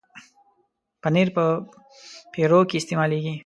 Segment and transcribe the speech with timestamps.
[1.01, 1.43] پنېر په
[2.31, 3.33] پیروکي کې استعمالېږي.